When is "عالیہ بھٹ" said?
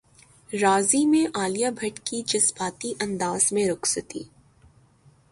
1.33-1.99